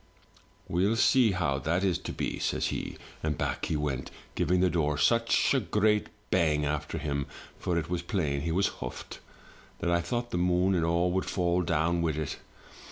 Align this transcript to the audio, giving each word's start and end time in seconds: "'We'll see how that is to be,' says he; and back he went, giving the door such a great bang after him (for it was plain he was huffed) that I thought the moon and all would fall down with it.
"'We'll 0.67 0.95
see 0.95 1.33
how 1.33 1.59
that 1.59 1.83
is 1.83 1.99
to 1.99 2.11
be,' 2.11 2.39
says 2.39 2.69
he; 2.69 2.97
and 3.21 3.37
back 3.37 3.65
he 3.65 3.75
went, 3.77 4.09
giving 4.33 4.59
the 4.59 4.67
door 4.71 4.97
such 4.97 5.53
a 5.53 5.59
great 5.59 6.07
bang 6.31 6.65
after 6.65 6.97
him 6.97 7.27
(for 7.59 7.77
it 7.77 7.87
was 7.87 8.01
plain 8.01 8.41
he 8.41 8.51
was 8.51 8.69
huffed) 8.81 9.19
that 9.77 9.91
I 9.91 10.01
thought 10.01 10.31
the 10.31 10.39
moon 10.39 10.73
and 10.73 10.83
all 10.83 11.11
would 11.11 11.25
fall 11.27 11.61
down 11.61 12.01
with 12.01 12.17
it. 12.17 12.39